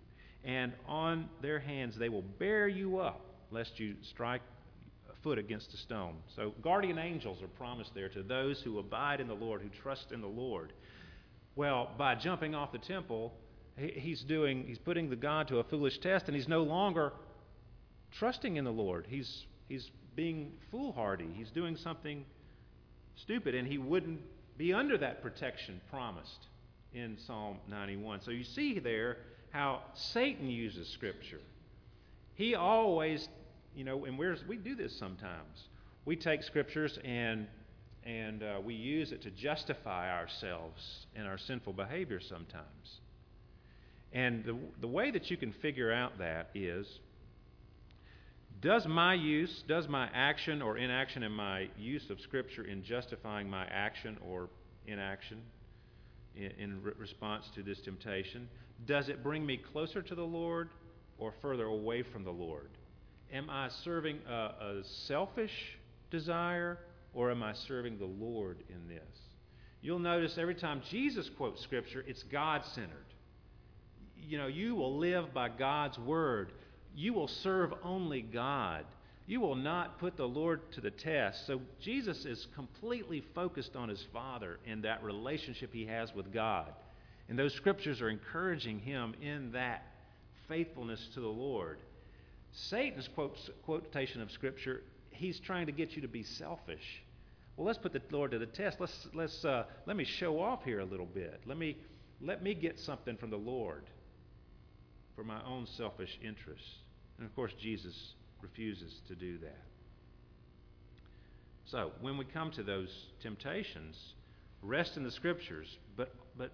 And 0.45 0.73
on 0.87 1.29
their 1.41 1.59
hands 1.59 1.97
they 1.97 2.09
will 2.09 2.25
bear 2.39 2.69
you 2.69 2.99
up, 2.99 3.21
lest 3.51 3.79
you 3.81 3.95
strike 4.03 4.43
a 5.11 5.23
foot 5.23 5.39
against 5.39 5.73
a 5.73 5.77
stone. 5.77 6.17
So, 6.37 6.53
guardian 6.63 6.99
angels 6.99 7.43
are 7.43 7.49
promised 7.49 7.95
there 7.95 8.09
to 8.11 8.23
those 8.23 8.61
who 8.61 8.79
abide 8.79 9.21
in 9.21 9.29
the 9.29 9.35
Lord, 9.35 9.63
who 9.63 9.69
trust 9.69 10.13
in 10.13 10.21
the 10.21 10.27
Lord. 10.27 10.73
Well, 11.57 11.91
by 11.97 12.15
jumping 12.15 12.55
off 12.55 12.73
the 12.73 12.79
temple, 12.79 13.33
he's 13.77 14.23
doing 14.23 14.65
he's 14.67 14.79
putting 14.79 15.09
the 15.09 15.17
God 15.17 15.49
to 15.49 15.59
a 15.59 15.65
foolish 15.65 15.99
test, 15.99 16.27
and 16.27 16.37
he's 16.37 16.49
no 16.49 16.63
longer 16.63 17.13
trusting 18.19 18.57
in 18.57 18.65
the 18.65 18.73
Lord. 18.73 19.07
He's 19.09 19.47
he's 19.69 19.91
being 20.17 20.53
foolhardy. 20.71 21.29
He's 21.35 21.51
doing 21.51 21.77
something 21.77 22.25
stupid, 23.17 23.55
and 23.55 23.67
he 23.67 23.79
wouldn't 23.79 24.21
be 24.57 24.73
under 24.73 24.97
that 24.99 25.23
protection 25.23 25.81
promised 25.91 26.47
in 26.93 27.17
Psalm 27.27 27.59
91. 27.69 28.23
So 28.23 28.31
you 28.31 28.45
see 28.45 28.79
there 28.79 29.19
how 29.51 29.83
Satan 29.95 30.49
uses 30.49 30.89
Scripture. 30.89 31.41
He 32.35 32.55
always, 32.55 33.29
you 33.75 33.85
know, 33.85 34.05
and 34.05 34.19
we're, 34.19 34.37
we 34.49 34.57
do 34.57 34.75
this 34.75 34.97
sometimes. 34.99 35.69
We 36.05 36.17
take 36.17 36.43
Scriptures 36.43 36.99
and 37.05 37.47
and 38.05 38.43
uh, 38.43 38.61
we 38.63 38.75
use 38.75 39.13
it 39.13 39.23
to 39.23 39.31
justify 39.31 40.13
ourselves 40.13 41.07
and 41.17 41.27
our 41.27 41.39
sinful 41.39 41.73
behavior 41.73 42.21
sometimes. 42.21 43.01
And 44.13 44.45
the, 44.45 44.57
the 44.81 44.87
way 44.87 45.11
that 45.11 45.31
you 45.31 45.37
can 45.37 45.53
figure 45.53 45.91
out 45.91 46.19
that 46.19 46.51
is 46.55 46.87
does 48.65 48.87
my 48.87 49.13
use, 49.13 49.63
does 49.69 49.87
my 49.89 50.09
action 50.15 50.63
or 50.63 50.79
inaction 50.79 51.23
in 51.23 51.31
my 51.31 51.69
use 51.79 52.09
of 52.09 52.19
Scripture 52.19 52.65
in 52.65 52.83
justifying 52.83 53.49
my 53.49 53.67
action 53.67 54.17
or 54.27 54.49
inaction 54.87 55.43
in, 56.35 56.51
in 56.59 56.83
re- 56.83 56.95
response 56.99 57.45
to 57.55 57.63
this 57.63 57.79
temptation, 57.83 58.49
does 58.87 59.11
it 59.11 59.23
bring 59.23 59.45
me 59.45 59.59
closer 59.59 60.01
to 60.01 60.15
the 60.15 60.25
Lord 60.25 60.71
or 61.19 61.35
further 61.43 61.67
away 61.67 62.03
from 62.03 62.25
the 62.25 62.31
Lord? 62.31 62.71
Am 63.35 63.51
I 63.51 63.69
serving 63.69 64.21
a, 64.27 64.33
a 64.33 64.83
selfish 65.07 65.53
desire 66.11 66.79
or 67.13 67.31
am 67.31 67.43
I 67.43 67.53
serving 67.53 67.99
the 67.99 68.07
Lord 68.07 68.63
in 68.71 68.89
this? 68.89 69.19
You'll 69.83 69.99
notice 69.99 70.39
every 70.39 70.55
time 70.55 70.81
Jesus 70.91 71.29
quotes 71.37 71.63
Scripture, 71.63 72.03
it's 72.09 72.23
God 72.23 72.63
centered. 72.75 73.05
You 74.17 74.39
know, 74.39 74.47
you 74.47 74.75
will 74.75 74.97
live 74.97 75.35
by 75.35 75.51
God's 75.51 75.99
word. 75.99 76.53
You 76.95 77.13
will 77.13 77.29
serve 77.29 77.73
only 77.83 78.23
God. 78.23 78.85
You 79.27 79.41
will 79.41 79.57
not 79.57 79.99
put 79.99 80.17
the 80.17 80.29
Lord 80.29 80.71
to 80.73 80.81
the 80.81 80.91
test. 80.91 81.47
So 81.47 81.61
Jesus 81.81 82.25
is 82.25 82.47
completely 82.55 83.25
focused 83.35 83.75
on 83.75 83.89
his 83.89 84.05
Father 84.13 84.59
and 84.67 84.85
that 84.85 85.03
relationship 85.03 85.73
he 85.73 85.87
has 85.87 86.15
with 86.15 86.33
God. 86.33 86.73
And 87.29 87.39
those 87.39 87.55
scriptures 87.55 88.03
are 88.03 88.11
encouraging 88.11 88.81
him 88.81 89.15
in 89.23 89.53
that 89.53 89.83
faithfulness 90.47 91.09
to 91.15 91.21
the 91.21 91.27
Lord. 91.27 91.79
Satan's 92.53 93.09
quotation 93.65 94.21
of 94.21 94.31
Scripture, 94.31 94.83
he's 95.11 95.41
trying 95.41 95.67
to 95.67 95.73
get 95.73 95.97
you 95.97 96.03
to 96.03 96.09
be 96.09 96.23
selfish. 96.23 97.03
Well, 97.57 97.67
let's 97.67 97.79
put 97.79 97.93
the 97.93 98.03
Lord 98.11 98.33
to 98.33 98.39
the 98.39 98.47
test. 98.47 98.79
Let's, 98.79 99.09
let's, 99.15 99.45
uh, 99.45 99.65
let 99.87 99.97
me 99.97 100.05
show 100.05 100.41
off 100.41 100.65
here 100.65 100.81
a 100.81 100.85
little 100.85 101.07
bit. 101.07 101.41
Let 101.47 101.57
me, 101.57 101.77
let 102.21 102.43
me 102.43 102.55
get 102.55 102.79
something 102.79 103.17
from 103.17 103.31
the 103.31 103.37
Lord 103.37 103.85
for 105.17 105.25
my 105.25 105.43
own 105.45 105.67
selfish 105.67 106.19
interests. 106.23 106.75
And 107.19 107.27
of 107.27 107.35
course, 107.35 107.53
Jesus 107.61 108.15
refuses 108.41 109.01
to 109.09 109.15
do 109.15 109.39
that. 109.39 109.63
So, 111.67 111.93
when 112.01 112.19
we 112.19 112.25
come 112.25 112.51
to 112.53 112.63
those 112.63 112.91
temptations, 113.23 113.97
rest 114.63 114.97
in 114.97 115.03
the 115.03 115.11
Scriptures, 115.11 115.79
but, 115.97 116.15
but 116.37 116.51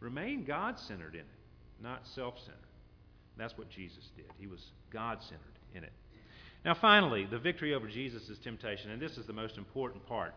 remain 0.00 0.44
God 0.44 0.78
centered 0.78 1.14
in 1.14 1.20
it, 1.20 1.82
not 1.82 2.06
self 2.14 2.38
centered. 2.38 2.58
That's 3.36 3.56
what 3.58 3.70
Jesus 3.70 4.10
did. 4.14 4.26
He 4.38 4.46
was 4.46 4.60
God 4.92 5.20
centered 5.22 5.58
in 5.74 5.84
it. 5.84 5.92
Now, 6.64 6.74
finally, 6.74 7.26
the 7.26 7.38
victory 7.38 7.74
over 7.74 7.88
Jesus' 7.88 8.38
temptation, 8.42 8.90
and 8.90 9.02
this 9.02 9.18
is 9.18 9.26
the 9.26 9.32
most 9.32 9.58
important 9.58 10.06
part. 10.06 10.34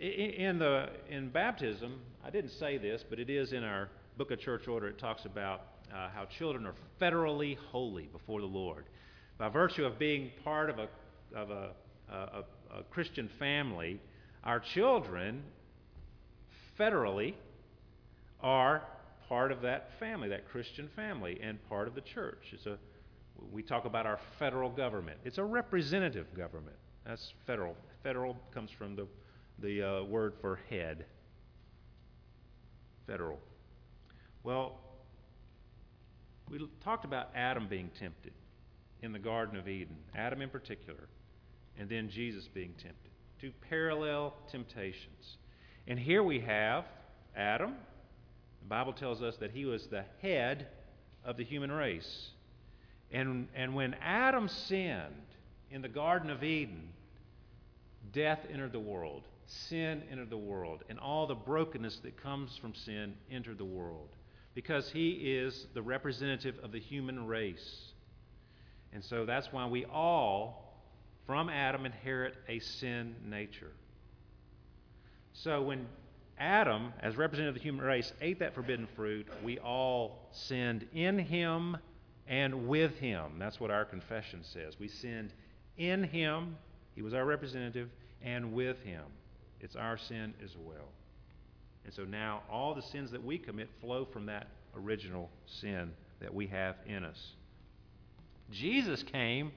In, 0.00 0.58
the, 0.58 0.88
in 1.08 1.28
baptism, 1.28 2.00
I 2.24 2.30
didn't 2.30 2.50
say 2.50 2.76
this, 2.78 3.04
but 3.08 3.20
it 3.20 3.30
is 3.30 3.52
in 3.52 3.62
our 3.62 3.88
book 4.16 4.32
of 4.32 4.40
church 4.40 4.66
order, 4.66 4.88
it 4.88 4.98
talks 4.98 5.24
about 5.24 5.62
uh, 5.92 6.08
how 6.14 6.26
children 6.38 6.66
are 6.66 6.74
federally 7.00 7.56
holy 7.70 8.04
before 8.04 8.40
the 8.40 8.46
Lord. 8.46 8.84
By 9.38 9.48
virtue 9.48 9.84
of 9.84 9.98
being 9.98 10.30
part 10.44 10.70
of 10.70 10.78
a, 10.78 10.88
of 11.34 11.50
a, 11.50 11.70
a, 12.10 12.44
a 12.78 12.82
Christian 12.90 13.28
family, 13.38 14.00
our 14.44 14.60
children 14.60 15.42
federally 16.78 17.34
are 18.40 18.82
part 19.28 19.50
of 19.50 19.62
that 19.62 19.90
family, 19.98 20.28
that 20.28 20.48
Christian 20.50 20.88
family, 20.94 21.38
and 21.42 21.58
part 21.68 21.88
of 21.88 21.94
the 21.94 22.02
church. 22.02 22.44
It's 22.52 22.66
a 22.66 22.78
we 23.52 23.62
talk 23.62 23.84
about 23.84 24.06
our 24.06 24.18
federal 24.38 24.70
government. 24.70 25.18
It's 25.24 25.38
a 25.38 25.44
representative 25.44 26.26
government. 26.36 26.76
That's 27.06 27.32
federal. 27.46 27.76
Federal 28.02 28.36
comes 28.52 28.70
from 28.70 28.96
the, 28.96 29.06
the 29.58 29.82
uh, 29.82 30.04
word 30.04 30.34
for 30.40 30.60
head. 30.70 31.04
Federal. 33.06 33.38
Well, 34.42 34.80
we 36.50 36.68
talked 36.82 37.04
about 37.04 37.30
Adam 37.34 37.66
being 37.68 37.90
tempted. 37.98 38.32
in 39.02 39.12
the 39.12 39.18
Garden 39.18 39.58
of 39.58 39.68
Eden, 39.68 39.96
Adam 40.14 40.40
in 40.40 40.48
particular, 40.48 41.08
and 41.78 41.90
then 41.90 42.08
Jesus 42.08 42.48
being 42.48 42.72
tempted. 42.72 43.10
Two 43.38 43.52
parallel 43.68 44.32
temptations. 44.50 45.36
And 45.86 45.98
here 45.98 46.22
we 46.22 46.40
have 46.40 46.86
Adam. 47.36 47.74
The 48.62 48.68
Bible 48.68 48.94
tells 48.94 49.20
us 49.20 49.36
that 49.38 49.50
he 49.50 49.66
was 49.66 49.86
the 49.88 50.04
head 50.22 50.68
of 51.22 51.36
the 51.36 51.44
human 51.44 51.70
race. 51.70 52.30
And, 53.12 53.48
and 53.54 53.74
when 53.74 53.94
Adam 54.02 54.48
sinned 54.48 55.26
in 55.70 55.82
the 55.82 55.88
Garden 55.88 56.30
of 56.30 56.42
Eden, 56.42 56.88
death 58.12 58.40
entered 58.50 58.72
the 58.72 58.80
world, 58.80 59.24
sin 59.46 60.02
entered 60.10 60.30
the 60.30 60.38
world, 60.38 60.82
and 60.88 60.98
all 60.98 61.26
the 61.26 61.34
brokenness 61.34 61.98
that 61.98 62.22
comes 62.22 62.56
from 62.56 62.74
sin 62.74 63.14
entered 63.30 63.58
the 63.58 63.64
world 63.66 64.08
because 64.54 64.90
he 64.90 65.10
is 65.10 65.66
the 65.74 65.82
representative 65.82 66.58
of 66.62 66.72
the 66.72 66.78
human 66.78 67.26
race. 67.26 67.92
And 68.92 69.04
so 69.04 69.26
that's 69.26 69.52
why 69.52 69.66
we 69.66 69.84
all, 69.84 70.78
from 71.26 71.48
Adam, 71.48 71.84
inherit 71.84 72.36
a 72.48 72.60
sin 72.60 73.16
nature. 73.24 73.72
So 75.32 75.62
when 75.62 75.86
Adam, 76.38 76.92
as 77.00 77.16
representative 77.16 77.56
of 77.56 77.60
the 77.60 77.64
human 77.64 77.84
race, 77.84 78.12
ate 78.20 78.38
that 78.38 78.54
forbidden 78.54 78.86
fruit, 78.94 79.26
we 79.42 79.58
all 79.58 80.28
sinned 80.30 80.86
in 80.94 81.18
him 81.18 81.76
and 82.28 82.68
with 82.68 82.96
him. 82.98 83.32
That's 83.38 83.58
what 83.58 83.70
our 83.70 83.84
confession 83.84 84.42
says. 84.42 84.78
We 84.78 84.88
sinned 84.88 85.32
in 85.76 86.04
him, 86.04 86.56
he 86.94 87.02
was 87.02 87.14
our 87.14 87.24
representative, 87.24 87.90
and 88.22 88.52
with 88.52 88.80
him. 88.82 89.02
It's 89.60 89.76
our 89.76 89.96
sin 89.96 90.34
as 90.42 90.56
well. 90.56 90.88
And 91.84 91.92
so 91.92 92.04
now 92.04 92.42
all 92.50 92.74
the 92.74 92.82
sins 92.82 93.10
that 93.10 93.22
we 93.22 93.38
commit 93.38 93.68
flow 93.80 94.06
from 94.12 94.26
that 94.26 94.48
original 94.76 95.30
sin 95.46 95.92
that 96.20 96.32
we 96.34 96.46
have 96.48 96.76
in 96.86 97.04
us. 97.04 97.32
Jesus 98.50 99.02
came 99.02 99.52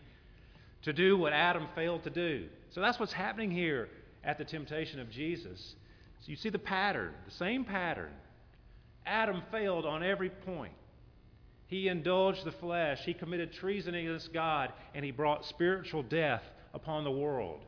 to 0.83 0.93
do 0.93 1.17
what 1.17 1.33
Adam 1.33 1.67
failed 1.75 2.03
to 2.03 2.09
do. 2.09 2.47
So 2.69 2.81
that's 2.81 2.99
what's 2.99 3.13
happening 3.13 3.51
here 3.51 3.89
at 4.23 4.37
the 4.37 4.45
temptation 4.45 4.99
of 4.99 5.09
Jesus. 5.09 5.75
So 6.21 6.29
you 6.29 6.35
see 6.35 6.49
the 6.49 6.59
pattern, 6.59 7.13
the 7.25 7.31
same 7.31 7.63
pattern. 7.63 8.11
Adam 9.05 9.41
failed 9.51 9.85
on 9.85 10.03
every 10.03 10.29
point. 10.29 10.73
He 11.67 11.89
indulged 11.89 12.45
the 12.45 12.51
flesh, 12.53 12.99
he 13.03 13.13
committed 13.13 13.51
treason 13.51 13.93
against 13.95 14.33
God, 14.33 14.71
and 14.93 15.03
he 15.03 15.11
brought 15.11 15.45
spiritual 15.45 16.03
death 16.03 16.43
upon 16.73 17.03
the 17.03 17.11
world. 17.11 17.59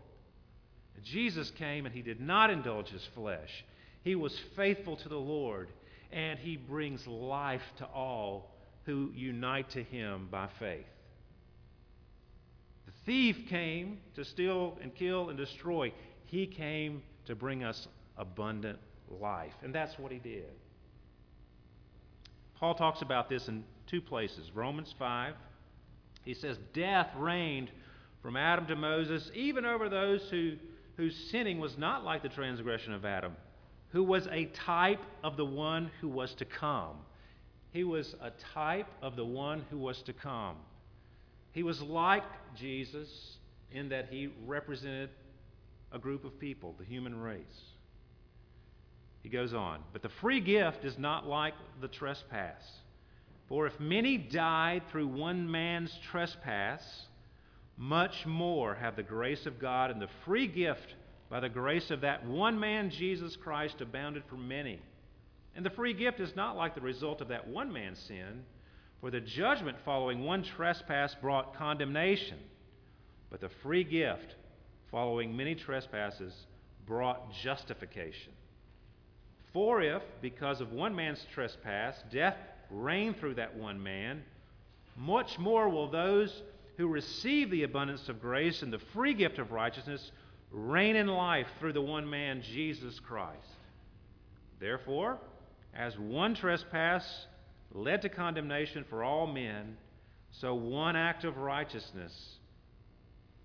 Jesus 1.03 1.51
came 1.51 1.85
and 1.85 1.95
he 1.95 2.01
did 2.01 2.19
not 2.19 2.49
indulge 2.49 2.89
his 2.89 3.07
flesh. 3.15 3.65
He 4.09 4.15
was 4.15 4.35
faithful 4.55 4.95
to 4.95 5.07
the 5.07 5.19
Lord, 5.19 5.69
and 6.11 6.39
he 6.39 6.57
brings 6.57 7.05
life 7.05 7.61
to 7.77 7.85
all 7.85 8.49
who 8.87 9.11
unite 9.13 9.69
to 9.73 9.83
him 9.83 10.29
by 10.31 10.49
faith. 10.57 10.87
The 12.87 12.91
thief 13.05 13.37
came 13.49 13.99
to 14.15 14.25
steal 14.25 14.79
and 14.81 14.95
kill 14.95 15.29
and 15.29 15.37
destroy. 15.37 15.93
He 16.25 16.47
came 16.47 17.03
to 17.27 17.35
bring 17.35 17.63
us 17.63 17.87
abundant 18.17 18.79
life. 19.11 19.53
And 19.61 19.75
that's 19.75 19.99
what 19.99 20.11
he 20.11 20.17
did. 20.17 20.49
Paul 22.55 22.73
talks 22.73 23.03
about 23.03 23.29
this 23.29 23.47
in 23.47 23.63
two 23.85 24.01
places. 24.01 24.49
Romans 24.55 24.91
5, 24.97 25.35
he 26.23 26.33
says, 26.33 26.57
Death 26.73 27.11
reigned 27.15 27.69
from 28.23 28.35
Adam 28.37 28.65
to 28.65 28.75
Moses, 28.75 29.29
even 29.35 29.65
over 29.65 29.87
those 29.87 30.27
who, 30.31 30.53
whose 30.97 31.15
sinning 31.29 31.59
was 31.59 31.77
not 31.77 32.03
like 32.03 32.23
the 32.23 32.29
transgression 32.29 32.93
of 32.93 33.05
Adam 33.05 33.33
who 33.89 34.03
was 34.03 34.27
a 34.31 34.45
type 34.45 35.01
of 35.23 35.37
the 35.37 35.45
one 35.45 35.89
who 36.01 36.07
was 36.07 36.33
to 36.35 36.45
come. 36.45 36.97
He 37.71 37.83
was 37.83 38.15
a 38.21 38.31
type 38.53 38.87
of 39.01 39.15
the 39.15 39.25
one 39.25 39.65
who 39.69 39.77
was 39.77 40.01
to 40.03 40.13
come. 40.13 40.55
He 41.51 41.63
was 41.63 41.81
like 41.81 42.23
Jesus 42.55 43.09
in 43.71 43.89
that 43.89 44.07
he 44.09 44.29
represented 44.45 45.09
a 45.91 45.99
group 45.99 46.23
of 46.23 46.39
people, 46.39 46.75
the 46.77 46.85
human 46.85 47.19
race. 47.19 47.41
He 49.23 49.29
goes 49.29 49.53
on, 49.53 49.79
but 49.91 50.01
the 50.01 50.09
free 50.09 50.39
gift 50.39 50.85
is 50.85 50.97
not 50.97 51.27
like 51.27 51.53
the 51.81 51.87
trespass. 51.87 52.63
For 53.47 53.65
if 53.65 53.79
many 53.79 54.17
died 54.17 54.83
through 54.91 55.07
one 55.07 55.49
man's 55.49 55.91
trespass, 56.11 56.83
much 57.77 58.25
more 58.25 58.75
have 58.75 58.95
the 58.95 59.03
grace 59.03 59.45
of 59.45 59.59
God 59.59 59.89
and 59.89 60.01
the 60.01 60.09
free 60.25 60.47
gift 60.47 60.95
by 61.29 61.39
the 61.39 61.49
grace 61.49 61.91
of 61.91 62.01
that 62.01 62.25
one 62.25 62.59
man, 62.59 62.89
Jesus 62.89 63.35
Christ, 63.35 63.81
abounded 63.81 64.23
for 64.29 64.35
many. 64.35 64.79
And 65.55 65.65
the 65.65 65.69
free 65.69 65.93
gift 65.93 66.19
is 66.19 66.35
not 66.35 66.57
like 66.57 66.75
the 66.75 66.81
result 66.81 67.21
of 67.21 67.27
that 67.27 67.47
one 67.47 67.71
man's 67.71 67.99
sin, 67.99 68.43
for 69.01 69.11
the 69.11 69.19
judgment 69.19 69.77
following 69.85 70.23
one 70.23 70.43
trespass 70.43 71.15
brought 71.21 71.55
condemnation, 71.55 72.37
but 73.29 73.41
the 73.41 73.49
free 73.61 73.83
gift 73.83 74.35
following 74.91 75.35
many 75.35 75.55
trespasses 75.55 76.33
brought 76.85 77.31
justification. 77.33 78.33
For 79.53 79.81
if, 79.81 80.03
because 80.21 80.61
of 80.61 80.71
one 80.71 80.95
man's 80.95 81.25
trespass, 81.33 81.95
death 82.11 82.37
reigned 82.69 83.17
through 83.17 83.35
that 83.35 83.55
one 83.55 83.81
man, 83.81 84.23
much 84.97 85.39
more 85.39 85.69
will 85.69 85.89
those 85.89 86.43
who 86.77 86.87
receive 86.87 87.49
the 87.51 87.63
abundance 87.63 88.09
of 88.09 88.21
grace 88.21 88.61
and 88.61 88.71
the 88.71 88.79
free 88.79 89.13
gift 89.13 89.39
of 89.39 89.51
righteousness 89.51 90.11
reign 90.51 90.95
in 90.95 91.07
life 91.07 91.47
through 91.59 91.73
the 91.73 91.81
one 91.81 92.09
man, 92.09 92.41
Jesus 92.41 92.99
Christ. 92.99 93.37
Therefore, 94.59 95.17
as 95.73 95.97
one 95.97 96.35
trespass 96.35 97.27
led 97.71 98.01
to 98.01 98.09
condemnation 98.09 98.83
for 98.89 99.03
all 99.03 99.27
men, 99.27 99.77
so 100.31 100.53
one 100.53 100.95
act 100.95 101.23
of 101.23 101.37
righteousness, 101.37 102.37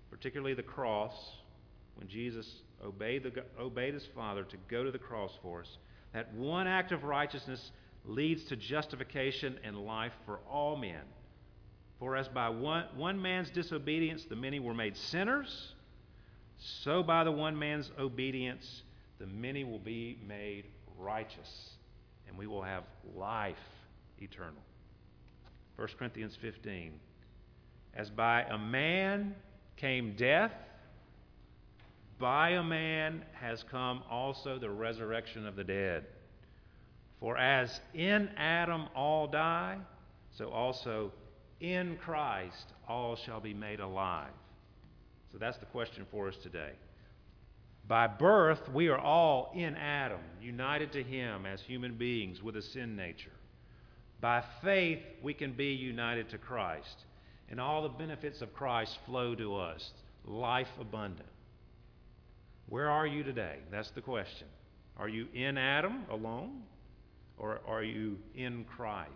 particularly 0.09 0.53
the 0.53 0.63
cross, 0.63 1.13
when 1.95 2.07
Jesus 2.07 2.61
obeyed, 2.83 3.23
the, 3.23 3.43
obeyed 3.59 3.93
his 3.93 4.07
Father 4.15 4.43
to 4.43 4.57
go 4.69 4.83
to 4.83 4.91
the 4.91 4.97
cross 4.97 5.31
for 5.41 5.61
us, 5.61 5.77
that 6.13 6.33
one 6.33 6.67
act 6.67 6.91
of 6.91 7.03
righteousness 7.03 7.71
leads 8.05 8.43
to 8.45 8.55
justification 8.55 9.57
and 9.63 9.77
life 9.77 10.13
for 10.25 10.39
all 10.49 10.75
men. 10.75 11.01
For 11.99 12.15
as 12.15 12.27
by 12.27 12.49
one, 12.49 12.85
one 12.95 13.21
man's 13.21 13.49
disobedience 13.49 14.25
the 14.25 14.35
many 14.35 14.59
were 14.59 14.73
made 14.73 14.97
sinners, 14.97 15.74
so 16.57 17.03
by 17.03 17.23
the 17.23 17.31
one 17.31 17.57
man's 17.57 17.91
obedience, 17.99 18.83
the 19.19 19.27
many 19.27 19.63
will 19.63 19.79
be 19.79 20.17
made 20.27 20.65
righteous, 20.97 21.71
and 22.27 22.37
we 22.37 22.47
will 22.47 22.63
have 22.63 22.83
life 23.15 23.55
eternal. 24.19 24.61
1 25.75 25.87
Corinthians 25.97 26.37
15. 26.41 26.93
As 27.93 28.09
by 28.09 28.43
a 28.43 28.57
man 28.57 29.35
came 29.77 30.15
death, 30.17 30.53
by 32.19 32.51
a 32.51 32.63
man 32.63 33.23
has 33.33 33.63
come 33.69 34.01
also 34.09 34.57
the 34.57 34.69
resurrection 34.69 35.45
of 35.45 35.55
the 35.55 35.63
dead. 35.63 36.05
For 37.19 37.37
as 37.37 37.81
in 37.93 38.29
Adam 38.37 38.87
all 38.95 39.27
die, 39.27 39.77
so 40.37 40.49
also 40.49 41.11
in 41.59 41.97
Christ 41.97 42.73
all 42.87 43.15
shall 43.15 43.39
be 43.39 43.53
made 43.53 43.79
alive. 43.79 44.31
So 45.35 45.39
that's 45.39 45.57
the 45.57 45.65
question 45.65 46.05
for 46.11 46.29
us 46.29 46.37
today. 46.41 46.71
By 47.89 48.07
birth, 48.07 48.69
we 48.73 48.87
are 48.87 48.97
all 48.97 49.51
in 49.53 49.75
Adam, 49.75 50.21
united 50.41 50.93
to 50.93 51.03
him 51.03 51.45
as 51.45 51.59
human 51.59 51.95
beings 51.95 52.41
with 52.41 52.55
a 52.55 52.61
sin 52.61 52.95
nature. 52.95 53.33
By 54.21 54.45
faith, 54.63 55.01
we 55.21 55.33
can 55.33 55.51
be 55.51 55.73
united 55.73 56.29
to 56.29 56.37
Christ. 56.37 57.03
And 57.49 57.59
all 57.59 57.83
the 57.83 57.89
benefits 57.89 58.41
of 58.41 58.53
Christ 58.53 58.97
flow 59.05 59.35
to 59.35 59.57
us 59.57 59.91
life 60.23 60.69
abundant. 60.79 61.27
Where 62.69 62.89
are 62.89 63.05
you 63.05 63.21
today? 63.21 63.57
That's 63.69 63.91
the 63.91 63.99
question. 63.99 64.47
Are 64.95 65.09
you 65.09 65.27
in 65.33 65.57
Adam 65.57 66.05
alone? 66.09 66.61
Or 67.37 67.59
are 67.67 67.83
you 67.83 68.19
in 68.35 68.63
Christ? 68.63 69.09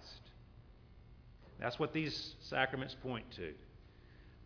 That's 1.61 1.79
what 1.79 1.93
these 1.93 2.35
sacraments 2.41 2.93
point 3.01 3.31
to. 3.37 3.53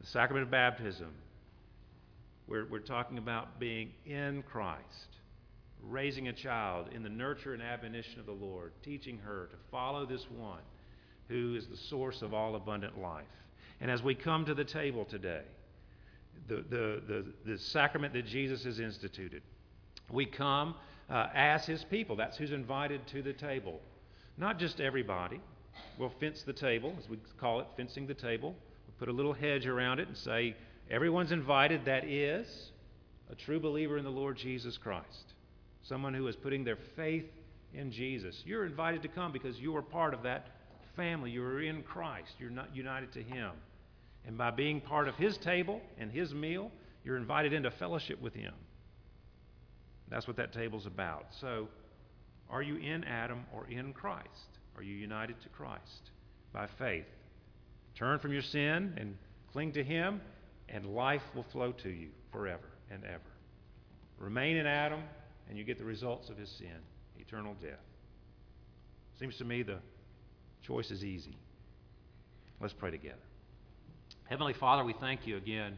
The 0.01 0.07
sacrament 0.07 0.45
of 0.45 0.51
baptism, 0.51 1.11
we're, 2.47 2.65
we're 2.65 2.79
talking 2.79 3.17
about 3.17 3.59
being 3.59 3.91
in 4.05 4.43
Christ, 4.43 5.17
raising 5.81 6.27
a 6.27 6.33
child 6.33 6.87
in 6.93 7.03
the 7.03 7.09
nurture 7.09 7.53
and 7.53 7.61
admonition 7.61 8.19
of 8.19 8.25
the 8.25 8.31
Lord, 8.31 8.73
teaching 8.83 9.17
her 9.19 9.47
to 9.51 9.57
follow 9.71 10.05
this 10.05 10.25
one 10.37 10.61
who 11.29 11.55
is 11.55 11.67
the 11.67 11.77
source 11.77 12.21
of 12.21 12.33
all 12.33 12.55
abundant 12.55 12.99
life. 12.99 13.25
And 13.81 13.89
as 13.89 14.03
we 14.03 14.15
come 14.15 14.45
to 14.45 14.53
the 14.53 14.65
table 14.65 15.05
today, 15.05 15.43
the, 16.47 16.55
the, 16.69 17.01
the, 17.07 17.25
the 17.45 17.57
sacrament 17.57 18.13
that 18.13 18.25
Jesus 18.25 18.63
has 18.65 18.79
instituted, 18.79 19.41
we 20.11 20.25
come 20.25 20.75
uh, 21.09 21.27
as 21.33 21.65
his 21.65 21.83
people. 21.85 22.15
That's 22.15 22.37
who's 22.37 22.51
invited 22.51 23.05
to 23.07 23.21
the 23.21 23.33
table. 23.33 23.79
Not 24.37 24.59
just 24.59 24.79
everybody. 24.79 25.39
We'll 25.97 26.13
fence 26.19 26.43
the 26.43 26.53
table, 26.53 26.93
as 26.97 27.09
we 27.09 27.17
call 27.39 27.59
it, 27.59 27.67
fencing 27.77 28.07
the 28.07 28.13
table. 28.13 28.55
We'll 28.87 28.95
put 28.99 29.09
a 29.09 29.11
little 29.11 29.33
hedge 29.33 29.65
around 29.65 29.99
it 29.99 30.07
and 30.07 30.17
say, 30.17 30.55
Everyone's 30.93 31.31
invited 31.31 31.85
that 31.85 32.05
is 32.05 32.45
a 33.31 33.33
true 33.33 33.59
believer 33.59 33.97
in 33.97 34.03
the 34.03 34.11
Lord 34.11 34.37
Jesus 34.37 34.77
Christ, 34.77 35.33
someone 35.81 36.13
who 36.13 36.27
is 36.27 36.35
putting 36.35 36.63
their 36.63 36.77
faith 36.95 37.25
in 37.73 37.91
Jesus. 37.91 38.43
You're 38.45 38.67
invited 38.67 39.01
to 39.01 39.07
come 39.07 39.31
because 39.31 39.57
you 39.57 39.75
are 39.75 39.81
part 39.81 40.13
of 40.13 40.21
that 40.21 40.51
family. 40.95 41.31
You 41.31 41.43
are 41.45 41.63
in 41.63 41.81
Christ, 41.81 42.33
you're 42.39 42.51
not 42.51 42.75
united 42.75 43.11
to 43.13 43.23
Him. 43.23 43.53
And 44.27 44.37
by 44.37 44.51
being 44.51 44.81
part 44.81 45.07
of 45.07 45.15
His 45.15 45.35
table 45.37 45.81
and 45.97 46.11
His 46.11 46.31
meal, 46.31 46.69
you're 47.03 47.17
invited 47.17 47.53
into 47.53 47.71
fellowship 47.71 48.21
with 48.21 48.35
Him. 48.35 48.53
That's 50.09 50.27
what 50.27 50.37
that 50.37 50.53
table's 50.53 50.85
about. 50.85 51.25
So, 51.41 51.69
are 52.51 52.61
you 52.61 52.75
in 52.75 53.03
Adam 53.05 53.47
or 53.51 53.65
in 53.67 53.93
Christ? 53.93 54.27
Are 54.77 54.83
you 54.83 54.93
united 54.93 55.41
to 55.41 55.49
Christ 55.49 56.11
by 56.53 56.67
faith? 56.77 57.07
Turn 57.95 58.19
from 58.19 58.31
your 58.31 58.43
sin 58.43 58.93
and 58.97 59.17
cling 59.51 59.71
to 59.71 59.83
Him, 59.83 60.21
and 60.69 60.85
life 60.85 61.21
will 61.35 61.45
flow 61.51 61.71
to 61.71 61.89
you 61.89 62.09
forever 62.31 62.67
and 62.91 63.03
ever. 63.03 63.21
Remain 64.17 64.57
in 64.57 64.65
Adam, 64.65 65.01
and 65.49 65.57
you 65.57 65.63
get 65.63 65.77
the 65.77 65.85
results 65.85 66.29
of 66.29 66.37
his 66.37 66.49
sin 66.49 66.77
eternal 67.19 67.55
death. 67.61 67.79
Seems 69.19 69.37
to 69.37 69.45
me 69.45 69.63
the 69.63 69.79
choice 70.61 70.91
is 70.91 71.03
easy. 71.03 71.37
Let's 72.59 72.73
pray 72.73 72.91
together. 72.91 73.15
Heavenly 74.25 74.53
Father, 74.53 74.83
we 74.83 74.93
thank 74.93 75.27
you 75.27 75.37
again 75.37 75.77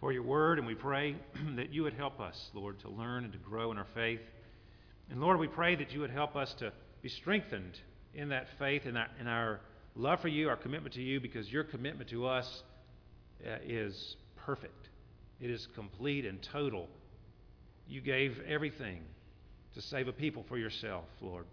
for 0.00 0.12
your 0.12 0.22
word, 0.22 0.58
and 0.58 0.66
we 0.66 0.74
pray 0.74 1.16
that 1.56 1.72
you 1.72 1.82
would 1.82 1.94
help 1.94 2.20
us, 2.20 2.50
Lord, 2.54 2.78
to 2.80 2.88
learn 2.88 3.24
and 3.24 3.32
to 3.32 3.38
grow 3.38 3.70
in 3.70 3.78
our 3.78 3.86
faith. 3.94 4.20
And 5.10 5.20
Lord, 5.20 5.38
we 5.38 5.48
pray 5.48 5.76
that 5.76 5.92
you 5.92 6.00
would 6.00 6.10
help 6.10 6.36
us 6.36 6.54
to 6.54 6.72
be 7.02 7.08
strengthened 7.08 7.78
in 8.14 8.30
that 8.30 8.48
faith 8.58 8.82
and 8.86 8.98
in 9.20 9.26
our 9.26 9.60
love 9.94 10.20
for 10.20 10.28
you, 10.28 10.48
our 10.48 10.56
commitment 10.56 10.94
to 10.94 11.02
you, 11.02 11.20
because 11.20 11.50
your 11.50 11.64
commitment 11.64 12.10
to 12.10 12.26
us 12.26 12.62
Uh, 13.44 13.58
is 13.64 14.16
perfect. 14.36 14.88
It 15.40 15.50
is 15.50 15.68
complete 15.74 16.24
and 16.24 16.42
total. 16.42 16.88
You 17.86 18.00
gave 18.00 18.40
everything 18.48 19.02
to 19.74 19.82
save 19.82 20.08
a 20.08 20.12
people 20.12 20.44
for 20.48 20.56
yourself, 20.56 21.04
Lord. 21.20 21.44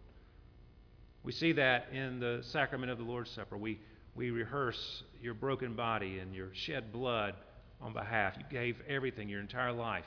We 1.23 1.31
see 1.33 1.51
that 1.53 1.87
in 1.91 2.19
the 2.19 2.41
sacrament 2.51 2.91
of 2.91 2.97
the 2.97 3.03
Lord's 3.03 3.31
Supper. 3.31 3.57
We, 3.57 3.79
we 4.15 4.31
rehearse 4.31 5.03
your 5.21 5.33
broken 5.33 5.75
body 5.75 6.19
and 6.19 6.33
your 6.33 6.49
shed 6.53 6.91
blood 6.91 7.35
on 7.81 7.93
behalf. 7.93 8.35
You 8.37 8.45
gave 8.49 8.77
everything, 8.87 9.29
your 9.29 9.41
entire 9.41 9.73
life, 9.73 10.05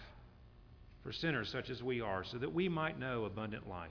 for 1.03 1.13
sinners 1.13 1.51
such 1.51 1.71
as 1.71 1.83
we 1.83 2.01
are, 2.01 2.25
so 2.25 2.39
that 2.39 2.53
we 2.53 2.69
might 2.69 2.99
know 2.99 3.25
abundant 3.25 3.69
life. 3.69 3.91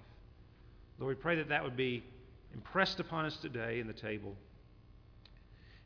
Lord, 1.00 1.16
we 1.16 1.22
pray 1.22 1.36
that 1.36 1.50
that 1.50 1.64
would 1.64 1.78
be 1.78 2.04
impressed 2.54 3.00
upon 3.00 3.26
us 3.26 3.38
today 3.38 3.80
in 3.80 3.88
the 3.88 3.94
table. 3.94 4.36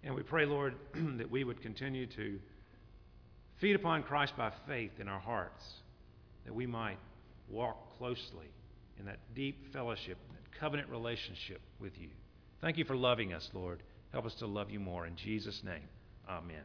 And 0.04 0.16
we 0.16 0.24
pray, 0.24 0.46
Lord, 0.46 0.76
that 1.18 1.30
we 1.30 1.44
would 1.44 1.62
continue 1.62 2.08
to 2.08 2.40
feed 3.60 3.76
upon 3.76 4.04
Christ 4.04 4.34
by 4.38 4.52
faith 4.68 4.92
in 5.00 5.08
our 5.08 5.20
hearts, 5.20 5.64
that 6.46 6.56
we 6.56 6.66
might 6.66 6.98
walk 7.50 7.98
closely 7.98 8.48
in 9.00 9.06
that 9.06 9.20
deep 9.36 9.74
fellowship, 9.74 10.18
that 10.32 10.60
covenant 10.60 10.90
relationship 10.90 11.62
with 11.80 11.94
you. 11.98 12.10
Thank 12.62 12.78
you 12.78 12.86
for 12.86 12.96
loving 12.96 13.34
us, 13.34 13.50
Lord. 13.54 13.84
Help 14.12 14.26
us 14.26 14.36
to 14.36 14.48
love 14.48 14.70
you 14.70 14.80
more. 14.80 15.06
In 15.06 15.16
Jesus' 15.16 15.62
name, 15.64 15.88
amen. 16.30 16.64